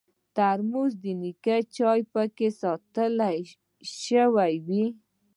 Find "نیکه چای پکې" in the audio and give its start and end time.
1.21-2.49